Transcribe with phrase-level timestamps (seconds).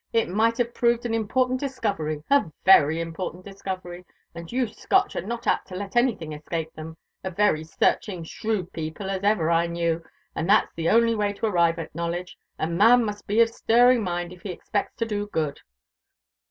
[0.11, 5.21] It might have proved an important discovery a very important discovery; and your Scotch are
[5.21, 9.67] not apt to let anything escape them a very searching, shrewd people as ever I
[9.67, 10.03] knew
[10.35, 12.35] and that's the only way to arrive at knowledge.
[12.57, 15.59] A man must be of a stirring mind if he expects to do good."